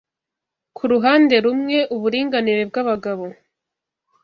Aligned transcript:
Ku 0.75 0.83
ruhande 0.91 1.35
rumwe 1.45 1.77
uburinganire 1.95 2.63
bwabagabo 2.69 3.25